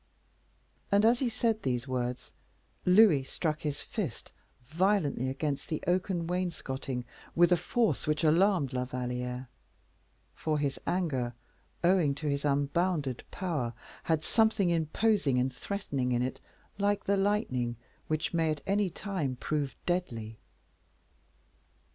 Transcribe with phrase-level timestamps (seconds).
[0.91, 2.31] And, as he said these words,
[2.87, 4.31] Louis struck his fist
[4.65, 9.47] violently against the oaken wainscoting with a force which alarmed La Valliere;
[10.33, 11.35] for his anger,
[11.83, 13.75] owing to his unbounded power,
[14.05, 16.39] had something imposing and threatening in it,
[16.79, 17.75] like the lightning,
[18.07, 20.39] which may at any time prove deadly.